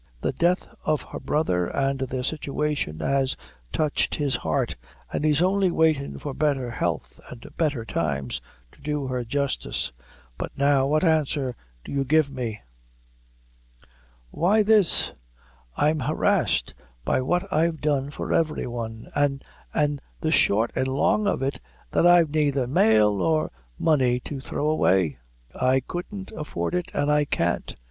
[0.21, 3.37] The death of her brother and their situation has
[3.71, 4.75] touched his heart,
[5.13, 8.41] an' he's only waitin' for better health and better times
[8.71, 9.91] to do her justice;
[10.39, 12.61] but now what answer do you give me?"
[14.31, 15.11] "Why, this:
[15.77, 16.73] I'm harrished
[17.05, 21.43] by what I've done for every one; an' an' the short and the long of
[21.43, 21.61] it is,
[21.91, 25.19] that I've naither male nor money to throw away.
[25.53, 27.75] I couldn't afford it and I can't.